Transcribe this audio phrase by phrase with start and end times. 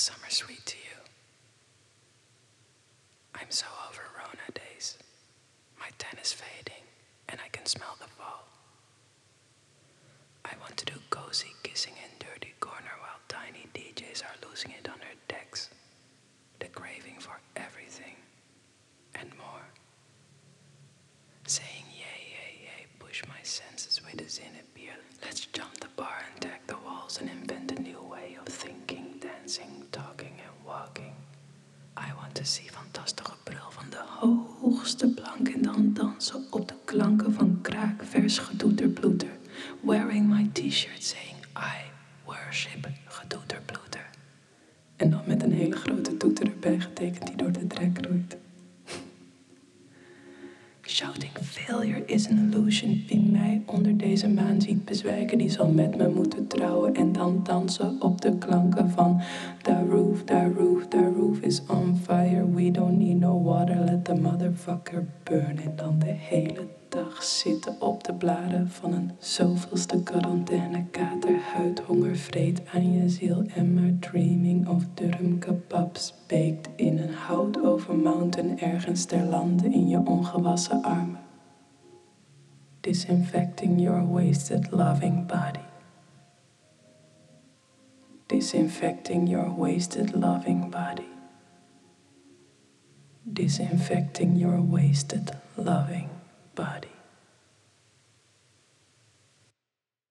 [0.00, 0.96] summer sweet to you?
[3.34, 4.96] I'm so over Rona days.
[5.78, 6.84] My tan is fading,
[7.28, 8.48] and I can smell the fall.
[10.44, 14.88] I want to do cozy kissing in dirty corner while tiny DJs are losing it
[14.88, 15.68] on their decks.
[16.60, 18.16] The craving for everything
[19.14, 19.66] and more.
[21.46, 24.54] Saying yay, yay, yay, push my senses with a zin
[32.42, 38.04] See fantastische brul van de hoogste plank en dan dansen op de klanken van kraak,
[38.04, 39.28] vers gedoeter, ploeter.
[39.80, 41.90] Wearing my t-shirt saying I
[42.24, 44.10] worship gedoeter, ploeter.
[44.96, 48.36] En dan met een hele grote toeter erbij getekend die door de drek roeit.
[50.82, 53.04] Shouting failure is an illusion.
[53.08, 57.40] Wie mij onder deze maan ziet bezwijken, die zal met me moeten trouwen en dan
[57.44, 59.22] dansen op de klanken van
[59.62, 61.89] The roof, the roof, the roof is on
[64.64, 65.58] the motherfucker burn.
[65.58, 71.38] En dan de hele dag zitten op de bladen van een zoveelste quarantaine kater.
[71.54, 76.14] Huidhonger vreet aan je ziel en maar dreaming of durum kebabs.
[76.26, 81.18] Baked in een hout over mountain ergens ter lande in je ongewassen armen.
[82.80, 85.64] Disinfecting your wasted loving body.
[88.26, 91.19] Disinfecting your wasted loving body.
[93.32, 96.10] Disinfecting your wasted loving
[96.54, 96.89] body.